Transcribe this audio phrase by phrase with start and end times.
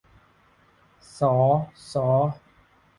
[1.17, 1.35] ศอ
[1.91, 2.09] ษอ